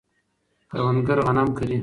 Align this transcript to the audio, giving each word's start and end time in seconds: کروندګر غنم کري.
کروندګر 0.69 1.17
غنم 1.25 1.47
کري. 1.57 1.77